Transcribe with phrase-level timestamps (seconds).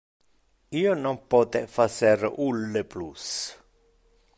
[0.79, 3.31] Io non pote facer ulle plus.